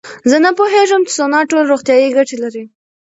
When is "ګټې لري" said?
2.17-2.63